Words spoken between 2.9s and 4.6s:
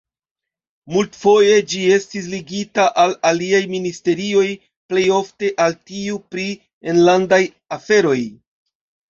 al aliaj ministerioj,